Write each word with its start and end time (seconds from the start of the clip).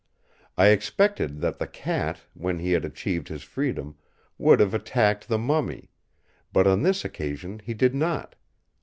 I 0.57 0.69
expected 0.69 1.41
that 1.41 1.59
the 1.59 1.67
cat, 1.67 2.21
when 2.33 2.57
he 2.57 2.71
had 2.71 2.85
achieved 2.85 3.27
his 3.27 3.43
freedom, 3.43 3.97
would 4.39 4.59
have 4.59 4.73
attacked 4.73 5.27
the 5.27 5.37
mummy; 5.37 5.91
but 6.51 6.65
on 6.65 6.81
this 6.81 7.05
occasion 7.05 7.59
he 7.63 7.75
did 7.75 7.93
not. 7.93 8.33